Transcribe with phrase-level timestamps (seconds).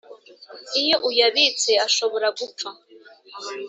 [0.81, 2.69] Iyo uyabitse ashobora gupfa